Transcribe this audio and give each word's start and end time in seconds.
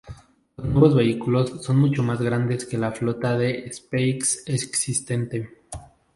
Los 0.57 0.65
nuevos 0.65 0.95
vehículos 0.95 1.63
son 1.63 1.77
mucho 1.77 2.01
más 2.01 2.19
grandes 2.19 2.65
que 2.65 2.75
la 2.75 2.91
flota 2.91 3.37
de 3.37 3.71
SpaceX 3.71 4.41
existente. 4.47 5.47